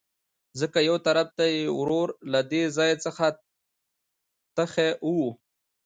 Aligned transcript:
ځکه 0.59 0.79
يوطرف 0.89 1.27
ته 1.37 1.45
يې 1.53 1.63
ورور 1.79 2.09
له 2.31 2.39
دې 2.51 2.63
ځاى 2.75 2.93
څخه 3.05 3.25
تښى 4.55 4.89
وو. 5.15 5.27